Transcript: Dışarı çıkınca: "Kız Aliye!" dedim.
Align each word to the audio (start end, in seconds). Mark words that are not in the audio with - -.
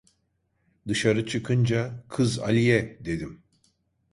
Dışarı 0.87 1.25
çıkınca: 1.25 1.91
"Kız 2.09 2.39
Aliye!" 2.39 2.99
dedim. 3.05 3.43